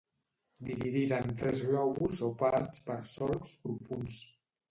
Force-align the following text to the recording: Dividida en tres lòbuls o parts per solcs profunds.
Dividida 0.67 1.19
en 1.25 1.35
tres 1.41 1.61
lòbuls 1.75 2.23
o 2.29 2.31
parts 2.41 2.83
per 2.87 2.97
solcs 3.13 3.55
profunds. 3.67 4.19